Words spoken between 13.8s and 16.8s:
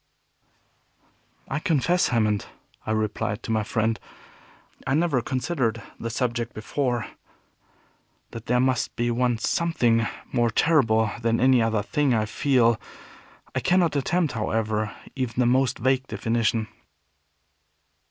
attempt, however, even the most vague definition."